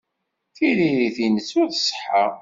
[0.55, 2.25] Tiririt-nnes ur tṣeḥḥa.